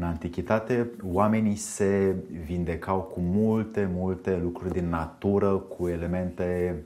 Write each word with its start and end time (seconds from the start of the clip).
În 0.00 0.06
antichitate, 0.06 0.90
oamenii 1.04 1.56
se 1.56 2.14
vindecau 2.44 3.00
cu 3.00 3.20
multe, 3.20 3.90
multe 3.94 4.40
lucruri 4.42 4.72
din 4.72 4.88
natură, 4.88 5.56
cu 5.56 5.88
elemente 5.88 6.76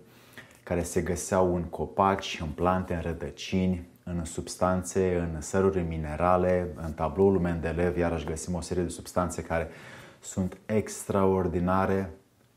care 0.63 0.83
se 0.83 1.01
găseau 1.01 1.55
în 1.55 1.63
copaci, 1.63 2.39
în 2.43 2.49
plante, 2.49 2.95
în 2.95 3.01
rădăcini, 3.01 3.87
în 4.05 4.25
substanțe, 4.25 5.29
în 5.35 5.41
săruri 5.41 5.83
minerale. 5.83 6.69
În 6.87 6.93
tabloul 6.93 7.39
Mendeleev 7.39 7.97
iarăși 7.97 8.27
găsim 8.27 8.55
o 8.55 8.61
serie 8.61 8.83
de 8.83 8.89
substanțe 8.89 9.43
care 9.43 9.69
sunt 10.21 10.57
extraordinare 10.67 12.11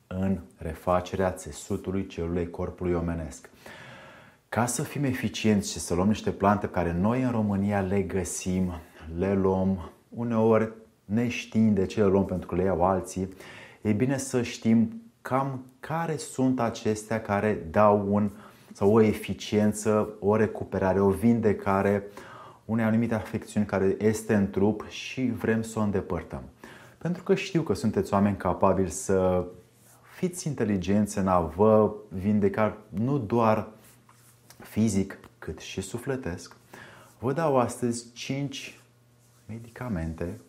în 0.08 0.40
refacerea 0.58 1.32
țesutului 1.32 2.08
celulei 2.08 2.50
corpului 2.50 2.94
omenesc. 2.94 3.50
Ca 4.50 4.66
să 4.66 4.84
fim 4.84 5.04
eficienți 5.04 5.72
și 5.72 5.80
să 5.80 5.94
luăm 5.94 6.08
niște 6.08 6.32
plante 6.32 6.68
pe 6.68 6.74
care 6.74 6.94
noi 6.94 7.22
în 7.22 7.32
România 7.32 7.80
le 7.80 8.02
găsim, 8.02 8.74
le 9.18 9.34
luăm 9.34 9.92
uneori 10.18 10.72
neștiind 11.06 11.76
de 11.76 11.86
ce 11.86 12.04
le 12.04 12.08
luăm 12.08 12.26
pentru 12.26 12.48
că 12.48 12.56
le 12.56 12.64
iau 12.64 12.86
alții, 12.86 13.34
e 13.82 13.92
bine 13.92 14.18
să 14.18 14.42
știm 14.42 15.02
cam 15.22 15.66
care 15.80 16.16
sunt 16.16 16.60
acestea 16.60 17.22
care 17.22 17.68
dau 17.72 18.08
un, 18.10 18.32
sau 18.74 18.94
o 18.94 19.02
eficiență, 19.02 20.10
o 20.20 20.36
recuperare, 20.36 21.00
o 21.00 21.10
vindecare 21.10 22.04
unei 22.66 22.86
anumite 22.86 23.14
afecțiuni 23.14 23.66
care 23.66 23.96
este 24.00 24.34
în 24.34 24.50
trup 24.50 24.86
și 24.90 25.22
vrem 25.22 25.62
să 25.62 25.80
o 25.80 25.82
îndepărtăm. 25.82 26.42
Pentru 26.98 27.24
că 27.24 27.36
știu 27.36 27.62
că 27.62 27.74
sunteți 27.74 28.14
oameni 28.14 28.38
capabili 28.38 28.90
să 28.90 29.46
fiți 30.16 30.48
inteligenți 30.48 31.18
în 31.18 31.28
a 31.28 31.40
vă 31.40 31.94
vindeca 32.10 32.78
nu 32.90 33.18
doar 33.18 33.68
fizic, 34.60 35.20
cât 35.40 35.60
și 35.60 35.82
sufletesc. 35.82 36.56
Vă 37.20 37.34
dau 37.34 37.58
astăzi 37.58 38.14
5 38.14 38.80
medicamente 39.48 40.40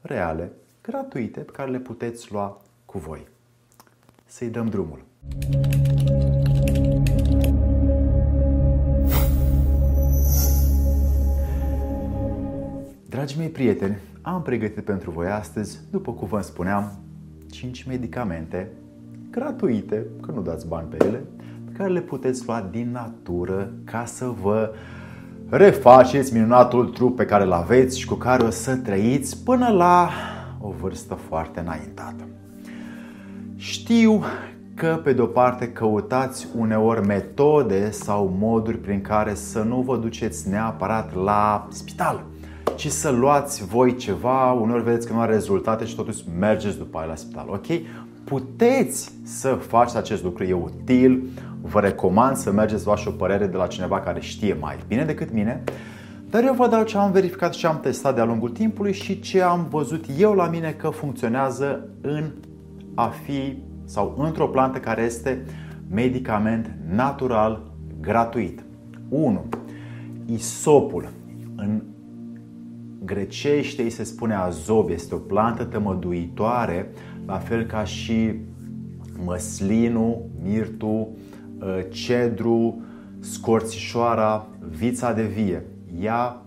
reale, 0.00 0.52
gratuite, 0.82 1.40
pe 1.40 1.52
care 1.52 1.70
le 1.70 1.78
puteți 1.78 2.32
lua 2.32 2.60
cu 2.84 2.98
voi. 2.98 3.26
Să-i 4.26 4.48
dăm 4.48 4.66
drumul. 4.68 5.04
Dragii 13.08 13.38
mei 13.38 13.48
prieteni, 13.48 13.98
am 14.22 14.42
pregătit 14.42 14.84
pentru 14.84 15.10
voi 15.10 15.26
astăzi, 15.26 15.80
după 15.90 16.12
cum 16.12 16.28
vă 16.28 16.40
spuneam, 16.40 16.98
5 17.50 17.82
medicamente 17.82 18.70
gratuite, 19.30 20.06
că 20.20 20.30
nu 20.30 20.42
dați 20.42 20.66
bani 20.66 20.88
pe 20.88 21.04
ele, 21.06 21.22
pe 21.64 21.72
care 21.72 21.92
le 21.92 22.00
puteți 22.00 22.46
lua 22.46 22.68
din 22.70 22.90
natură 22.90 23.72
ca 23.84 24.04
să 24.04 24.26
vă 24.26 24.74
refaceți 25.54 26.32
minunatul 26.32 26.86
trup 26.86 27.16
pe 27.16 27.24
care 27.24 27.44
îl 27.44 27.52
aveți 27.52 27.98
și 27.98 28.06
cu 28.06 28.14
care 28.14 28.42
o 28.42 28.50
să 28.50 28.76
trăiți 28.76 29.44
până 29.44 29.68
la 29.68 30.08
o 30.60 30.70
vârstă 30.80 31.14
foarte 31.14 31.60
înaintată. 31.60 32.24
Știu 33.56 34.22
că, 34.74 35.00
pe 35.04 35.12
de-o 35.12 35.26
parte, 35.26 35.68
căutați 35.68 36.46
uneori 36.56 37.06
metode 37.06 37.90
sau 37.90 38.36
moduri 38.38 38.78
prin 38.78 39.00
care 39.00 39.34
să 39.34 39.62
nu 39.62 39.80
vă 39.80 39.96
duceți 39.96 40.48
neapărat 40.48 41.14
la 41.14 41.66
spital, 41.70 42.24
ci 42.76 42.88
să 42.88 43.10
luați 43.10 43.64
voi 43.64 43.96
ceva, 43.96 44.52
uneori 44.52 44.82
vedeți 44.82 45.06
că 45.06 45.12
nu 45.12 45.20
are 45.20 45.32
rezultate 45.32 45.84
și 45.84 45.96
totuși 45.96 46.24
mergeți 46.38 46.78
după 46.78 46.98
aia 46.98 47.06
la 47.06 47.14
spital, 47.14 47.46
ok? 47.48 47.66
Puteți 48.24 49.12
să 49.22 49.48
faceți 49.48 49.96
acest 49.96 50.22
lucru, 50.22 50.44
e 50.44 50.52
util, 50.52 51.22
vă 51.60 51.80
recomand 51.80 52.36
să 52.36 52.52
mergeți 52.52 52.84
luați 52.84 53.08
o 53.08 53.10
părere 53.10 53.46
de 53.46 53.56
la 53.56 53.66
cineva 53.66 54.00
care 54.00 54.20
știe 54.20 54.56
mai 54.60 54.78
bine 54.88 55.04
decât 55.04 55.32
mine, 55.32 55.62
dar 56.30 56.44
eu 56.44 56.54
vă 56.54 56.68
dau 56.68 56.84
ce 56.84 56.96
am 56.96 57.12
verificat 57.12 57.52
și 57.52 57.60
ce 57.60 57.66
am 57.66 57.80
testat 57.80 58.14
de-a 58.14 58.24
lungul 58.24 58.50
timpului 58.50 58.92
și 58.92 59.20
ce 59.20 59.42
am 59.42 59.66
văzut 59.70 60.04
eu 60.18 60.32
la 60.32 60.48
mine 60.48 60.70
că 60.70 60.88
funcționează 60.88 61.88
în 62.00 62.30
a 62.94 63.06
fi 63.06 63.56
sau 63.84 64.14
într-o 64.18 64.48
plantă 64.48 64.78
care 64.78 65.02
este 65.02 65.44
medicament 65.90 66.70
natural 66.94 67.72
gratuit. 68.00 68.64
1. 69.08 69.44
Isopul. 70.26 71.08
În 71.56 71.82
grecește 73.04 73.82
îi 73.82 73.90
se 73.90 74.04
spune 74.04 74.34
azob, 74.34 74.90
este 74.90 75.14
o 75.14 75.18
plantă 75.18 75.64
tămăduitoare, 75.64 76.90
la 77.26 77.38
fel 77.38 77.64
ca 77.64 77.84
și 77.84 78.34
măslinul, 79.24 80.24
mirtul, 80.42 81.08
ă, 81.60 81.80
cedru, 81.80 82.82
scorțișoara, 83.20 84.46
vița 84.70 85.12
de 85.12 85.22
vie. 85.22 85.62
Ia 86.00 86.42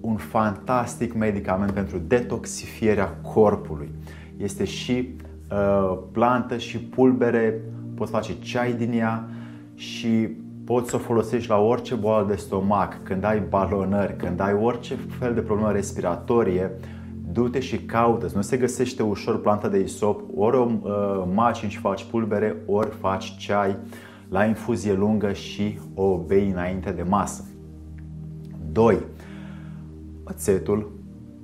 un 0.00 0.16
fantastic 0.16 1.14
medicament 1.14 1.70
pentru 1.70 1.98
detoxifierea 1.98 3.06
corpului. 3.06 3.90
Este 4.36 4.64
și 4.64 5.08
uh, 5.50 5.98
plantă 6.12 6.56
și 6.56 6.78
pulbere, 6.78 7.60
poți 7.94 8.10
face 8.10 8.38
ceai 8.38 8.72
din 8.72 8.92
ea 8.92 9.28
și 9.74 10.28
poți 10.64 10.90
să 10.90 10.96
o 10.96 10.98
folosești 10.98 11.48
la 11.48 11.58
orice 11.58 11.94
boală 11.94 12.26
de 12.26 12.34
stomac, 12.34 13.02
când 13.02 13.24
ai 13.24 13.40
balonări, 13.40 14.16
când 14.16 14.40
ai 14.40 14.54
orice 14.54 14.94
fel 14.94 15.34
de 15.34 15.40
problemă 15.40 15.72
respiratorie, 15.72 16.70
du-te 17.32 17.60
și 17.60 17.78
caută. 17.78 18.30
Nu 18.34 18.40
se 18.40 18.56
găsește 18.56 19.02
ușor 19.02 19.40
planta 19.40 19.68
de 19.68 19.78
isop, 19.78 20.20
ori 20.36 20.56
o 20.56 20.70
uh, 20.70 20.90
macini 21.34 21.70
și 21.70 21.78
faci 21.78 22.04
pulbere, 22.04 22.56
ori 22.66 22.90
faci 23.00 23.36
ceai 23.36 23.76
la 24.28 24.44
infuzie 24.44 24.92
lungă 24.92 25.32
și 25.32 25.78
o 25.94 26.16
bei 26.16 26.50
înainte 26.50 26.90
de 26.90 27.02
masă. 27.02 27.44
2. 28.72 28.98
Oțetul 30.24 30.92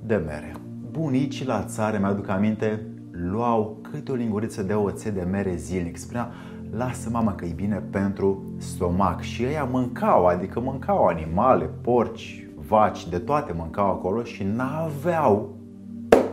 de 0.05 0.15
mere. 0.15 0.55
Bunicii 0.91 1.45
la 1.45 1.63
țară, 1.63 1.97
mi-aduc 1.97 2.29
aminte, 2.29 2.85
luau 3.11 3.77
câte 3.91 4.11
o 4.11 4.15
linguriță 4.15 4.63
de 4.63 4.73
oțet 4.73 5.13
de 5.13 5.27
mere 5.31 5.55
zilnic. 5.55 5.97
Spunea, 5.97 6.31
lasă 6.71 7.09
mama 7.09 7.35
că 7.35 7.45
e 7.45 7.53
bine 7.55 7.83
pentru 7.89 8.43
stomac. 8.57 9.21
Și 9.21 9.43
ei 9.43 9.67
mâncau, 9.71 10.25
adică 10.25 10.59
mâncau 10.59 11.05
animale, 11.05 11.69
porci, 11.81 12.47
vaci, 12.67 13.09
de 13.09 13.17
toate 13.17 13.53
mâncau 13.57 13.89
acolo 13.89 14.23
și 14.23 14.43
n-aveau 14.43 15.55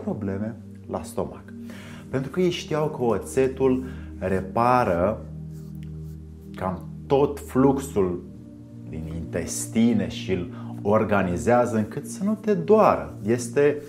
probleme 0.03 0.55
la 0.87 1.03
stomac. 1.03 1.43
Pentru 2.09 2.31
că 2.31 2.39
ei 2.39 2.49
știau 2.49 2.87
că 2.87 3.03
oțetul 3.03 3.83
repară 4.19 5.25
cam 6.55 6.79
tot 7.07 7.39
fluxul 7.39 8.23
din 8.89 9.03
intestine 9.15 10.09
și 10.09 10.31
îl 10.31 10.49
organizează 10.81 11.77
încât 11.77 12.05
să 12.05 12.23
nu 12.23 12.37
te 12.41 12.53
doară. 12.53 13.17
Este 13.25 13.81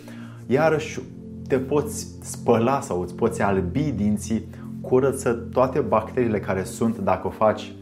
iarăși 0.46 1.00
te 1.48 1.58
poți 1.58 2.06
spăla 2.20 2.80
sau 2.80 3.00
îți 3.00 3.14
poți 3.14 3.42
albi 3.42 3.92
dinții, 3.92 4.44
curăță 4.80 5.32
toate 5.32 5.80
bacteriile 5.80 6.40
care 6.40 6.64
sunt 6.64 6.98
dacă 6.98 7.26
o 7.26 7.30
faci 7.30 7.72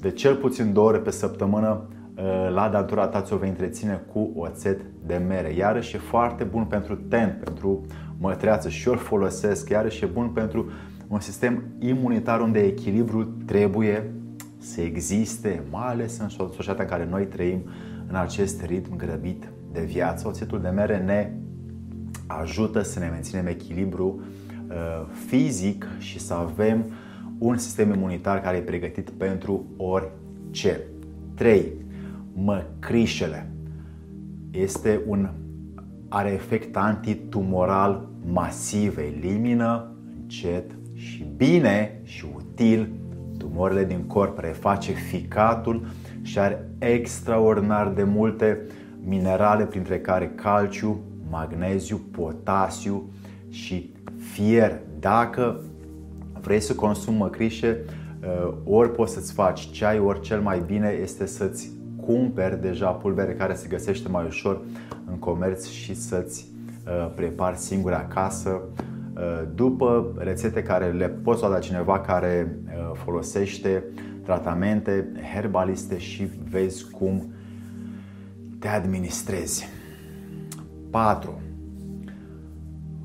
de 0.00 0.10
cel 0.10 0.34
puțin 0.34 0.72
două 0.72 0.88
ore 0.88 0.98
pe 0.98 1.10
săptămână 1.10 1.88
uh, 2.16 2.24
la 2.54 2.68
dantura 2.68 3.06
ta 3.06 3.22
ți-o 3.22 3.36
vei 3.36 3.48
întreține 3.48 4.02
cu 4.12 4.32
oțet 4.36 4.80
de 5.06 5.16
mere. 5.28 5.52
Iarăși 5.52 5.96
e 5.96 5.98
foarte 5.98 6.44
bun 6.44 6.64
pentru 6.64 6.94
ten, 6.94 7.40
pentru 7.44 7.86
mătreață 8.18 8.68
și 8.68 8.88
eu 8.88 8.94
folosesc. 8.94 9.68
Iarăși 9.68 10.04
e 10.04 10.06
bun 10.06 10.28
pentru 10.28 10.70
un 11.08 11.20
sistem 11.20 11.62
imunitar 11.78 12.40
unde 12.40 12.58
echilibru 12.58 13.24
trebuie 13.44 14.12
să 14.58 14.80
existe, 14.80 15.62
mai 15.70 15.86
ales 15.86 16.18
în 16.18 16.28
societatea 16.28 16.84
în 16.84 16.90
care 16.90 17.06
noi 17.10 17.26
trăim 17.26 17.64
în 18.08 18.14
acest 18.14 18.62
ritm 18.62 18.96
grăbit 18.96 19.48
de 19.72 19.80
viață. 19.80 20.28
Oțetul 20.28 20.60
de 20.60 20.68
mere 20.68 20.98
ne 20.98 21.32
ajută 22.26 22.82
să 22.82 22.98
ne 22.98 23.08
menținem 23.08 23.46
echilibru 23.46 24.06
uh, 24.06 24.24
fizic 25.26 25.86
și 25.98 26.18
să 26.18 26.34
avem 26.34 26.84
un 27.38 27.56
sistem 27.56 27.92
imunitar 27.92 28.40
care 28.40 28.56
e 28.56 28.60
pregătit 28.60 29.10
pentru 29.10 29.64
orice. 29.76 30.80
3. 31.34 31.72
Măcrișele. 32.32 33.50
Este 34.50 35.00
un 35.06 35.28
are 36.08 36.32
efect 36.32 36.76
antitumoral 36.76 38.08
masiv, 38.32 38.98
elimină 38.98 39.90
încet 40.22 40.70
și 40.94 41.26
bine 41.36 42.00
și 42.02 42.24
util 42.36 42.88
tumorile 43.38 43.84
din 43.84 44.02
corp, 44.06 44.38
reface 44.38 44.92
ficatul 44.92 45.86
și 46.22 46.38
are 46.38 46.70
extraordinar 46.78 47.88
de 47.88 48.02
multe 48.02 48.60
minerale, 49.04 49.64
printre 49.64 50.00
care 50.00 50.32
calciu, 50.34 51.00
magneziu, 51.30 52.00
potasiu 52.10 53.10
și 53.48 53.94
fier. 54.32 54.80
Dacă 55.00 55.60
vrei 56.40 56.60
să 56.60 56.74
consumi 56.74 57.16
măcrișe, 57.16 57.84
uh, 58.22 58.52
ori 58.64 58.92
poți 58.92 59.12
să-ți 59.12 59.32
faci 59.32 59.60
ceai, 59.70 59.98
ori 59.98 60.20
cel 60.20 60.40
mai 60.40 60.62
bine 60.66 60.98
este 61.02 61.26
să-ți 61.26 61.70
cumperi 62.00 62.60
deja 62.60 62.90
pulbere 62.90 63.32
care 63.32 63.54
se 63.54 63.68
găsește 63.68 64.08
mai 64.08 64.24
ușor 64.26 64.60
în 65.10 65.18
comerț 65.18 65.66
și 65.66 65.94
să-ți 65.94 66.46
uh, 66.86 67.12
prepari 67.14 67.56
singur 67.56 67.92
acasă 67.92 68.60
uh, 69.16 69.42
după 69.54 70.14
rețete 70.16 70.62
care 70.62 70.90
le 70.90 71.08
poți 71.08 71.42
lua 71.42 71.54
de 71.54 71.58
cineva 71.58 72.00
care 72.00 72.58
folosește 72.92 73.84
tratamente 74.24 75.12
herbaliste 75.34 75.98
și 75.98 76.28
vezi 76.50 76.90
cum 76.90 77.32
te 78.58 78.68
administrezi. 78.68 79.68
4. 80.90 81.40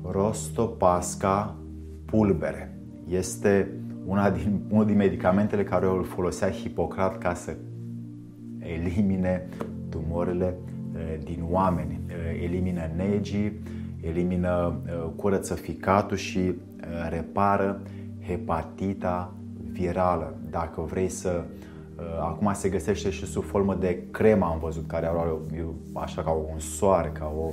Rostopasca 0.02 1.56
pulbere. 2.04 2.78
Este 3.08 3.70
una 4.06 4.30
din, 4.30 4.60
unul 4.70 4.86
din 4.86 4.96
medicamentele 4.96 5.64
care 5.64 5.86
îl 5.86 6.04
folosea 6.04 6.50
Hipocrat 6.50 7.18
ca 7.18 7.34
să 7.34 7.56
elimine 8.58 9.48
tumorile 9.88 10.56
din 11.24 11.44
oameni, 11.50 12.00
elimină 12.42 12.90
negii, 12.96 13.60
elimină, 14.00 14.80
curăță 15.16 15.54
ficatul 15.54 16.16
și 16.16 16.54
repară 17.08 17.82
hepatita 18.26 19.34
virală. 19.72 20.34
Dacă 20.50 20.80
vrei 20.80 21.08
să 21.08 21.44
Acum 22.20 22.52
se 22.52 22.68
găsește 22.68 23.10
și 23.10 23.26
sub 23.26 23.42
formă 23.42 23.74
de 23.74 24.02
cremă, 24.10 24.44
am 24.44 24.58
văzut, 24.58 24.86
care 24.86 25.06
are 25.06 25.30
așa 25.92 26.22
ca 26.22 26.30
un 26.30 26.58
soare, 26.58 27.10
ca 27.12 27.32
o 27.36 27.50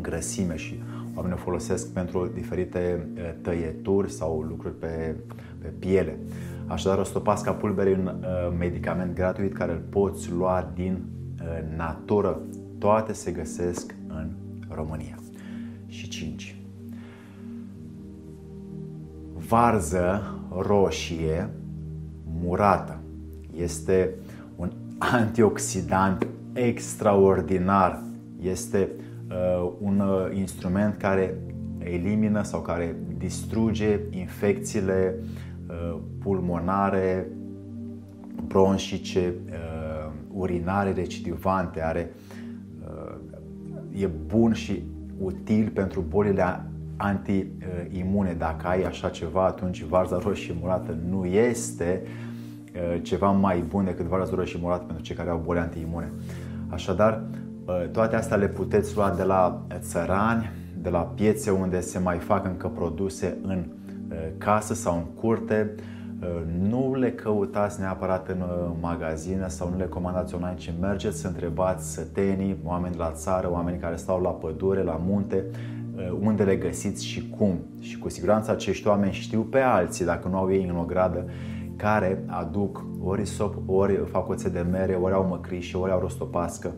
grăsime 0.00 0.56
și 0.56 0.82
oamenii 1.20 1.38
o 1.40 1.44
folosesc 1.44 1.92
pentru 1.92 2.30
diferite 2.34 3.08
tăieturi 3.42 4.10
sau 4.10 4.40
lucruri 4.40 4.74
pe, 4.74 5.16
pe 5.58 5.68
piele. 5.78 6.18
Așadar, 6.66 6.98
Ostopasca 6.98 7.52
pulbere 7.52 7.90
e 7.90 7.94
un 7.94 8.10
medicament 8.58 9.14
gratuit 9.14 9.54
care 9.54 9.72
îl 9.72 9.82
poți 9.88 10.32
lua 10.32 10.70
din 10.74 11.04
natură. 11.76 12.40
Toate 12.78 13.12
se 13.12 13.30
găsesc 13.30 13.94
în 14.08 14.30
România. 14.68 15.18
Și 15.86 16.08
5. 16.08 16.56
Varză 19.48 20.22
roșie 20.58 21.50
murată. 22.42 22.98
Este 23.56 24.14
un 24.56 24.72
antioxidant 24.98 26.26
extraordinar. 26.52 28.02
Este 28.42 28.88
uh, 28.96 28.99
un 29.78 30.00
uh, 30.00 30.36
instrument 30.36 30.96
care 30.96 31.34
elimină 31.78 32.42
sau 32.42 32.60
care 32.60 32.96
distruge 33.18 34.00
infecțiile 34.10 35.14
uh, 35.66 35.98
pulmonare, 36.18 37.28
bronșice, 38.46 39.34
uh, 39.50 40.12
urinare 40.32 40.92
recidivante. 40.92 41.82
Are, 41.82 42.10
uh, 42.82 44.02
e 44.02 44.06
bun 44.26 44.52
și 44.52 44.82
util 45.18 45.70
pentru 45.74 46.04
bolile 46.08 46.64
anti-imune. 46.96 48.32
Dacă 48.32 48.66
ai 48.66 48.82
așa 48.82 49.08
ceva, 49.08 49.46
atunci 49.46 49.82
varza 49.82 50.18
roșie 50.18 50.54
murată 50.60 50.98
nu 51.08 51.24
este 51.24 52.02
uh, 52.04 53.02
ceva 53.02 53.30
mai 53.30 53.64
bun 53.68 53.84
decât 53.84 54.06
varza 54.06 54.34
roșie 54.34 54.58
murată 54.62 54.84
pentru 54.84 55.04
cei 55.04 55.16
care 55.16 55.30
au 55.30 55.42
boli 55.44 55.58
anti-imune. 55.58 56.12
Așadar, 56.68 57.22
uh, 57.30 57.39
toate 57.92 58.16
astea 58.16 58.36
le 58.36 58.48
puteți 58.48 58.96
lua 58.96 59.14
de 59.16 59.22
la 59.22 59.62
țărani, 59.78 60.50
de 60.82 60.88
la 60.88 60.98
piețe 60.98 61.50
unde 61.50 61.80
se 61.80 61.98
mai 61.98 62.18
fac 62.18 62.46
încă 62.46 62.68
produse 62.68 63.36
în 63.42 63.58
uh, 63.58 64.16
casă 64.38 64.74
sau 64.74 64.96
în 64.96 65.04
curte. 65.20 65.74
Nu 66.68 66.94
le 66.94 67.12
căutați 67.12 67.80
neapărat 67.80 68.28
în 68.28 68.42
magazine 68.80 69.48
sau 69.48 69.70
nu 69.70 69.76
le 69.76 69.84
comandați 69.84 70.34
online, 70.34 70.56
ci 70.56 70.72
mergeți 70.80 71.20
să 71.20 71.26
întrebați 71.26 71.92
sătenii, 71.92 72.56
oameni 72.64 72.92
de 72.92 72.98
la 72.98 73.10
țară, 73.10 73.50
oameni 73.50 73.78
care 73.78 73.96
stau 73.96 74.20
la 74.20 74.30
pădure, 74.30 74.82
la 74.82 75.00
munte, 75.06 75.44
Uh, 76.00 76.18
unde 76.20 76.42
le 76.42 76.56
găsiți 76.56 77.06
și 77.06 77.28
cum. 77.28 77.58
Și 77.80 77.98
cu 77.98 78.08
siguranță 78.08 78.50
acești 78.50 78.86
oameni 78.86 79.12
știu 79.12 79.40
pe 79.40 79.58
alții, 79.58 80.04
dacă 80.04 80.28
nu 80.28 80.36
au 80.36 80.52
ei 80.52 80.66
în 80.68 80.76
o 80.76 80.84
gradă, 80.84 81.24
care 81.76 82.24
aduc 82.26 82.84
ori 83.04 83.26
sop, 83.26 83.54
ori 83.66 84.00
fac 84.10 84.28
oțe 84.28 84.48
de 84.48 84.66
mere, 84.70 84.94
ori 84.94 85.14
au 85.14 85.26
măcrișe, 85.26 85.76
ori 85.76 85.92
au 85.92 86.00
rostopască, 86.00 86.72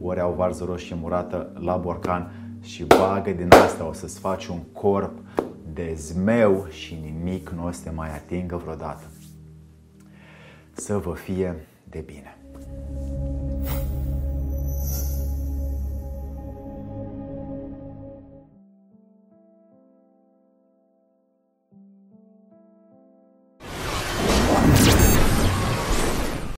ori 0.00 0.20
au 0.20 0.32
varză 0.32 0.64
roșie 0.64 0.96
murată 1.00 1.52
la 1.54 1.76
borcan 1.76 2.32
și 2.60 2.84
bagă 2.84 3.30
din 3.30 3.52
asta 3.52 3.88
o 3.88 3.92
să-ți 3.92 4.18
faci 4.18 4.46
un 4.46 4.62
corp 4.72 5.18
de 5.72 5.94
zmeu 5.96 6.66
și 6.68 6.98
nimic 7.02 7.50
nu 7.50 7.66
o 7.66 7.70
să 7.70 7.80
te 7.82 7.90
mai 7.90 8.08
atingă 8.08 8.56
vreodată. 8.56 9.04
Să 10.72 10.98
vă 10.98 11.14
fie 11.14 11.66
de 11.84 12.02
bine! 12.06 12.35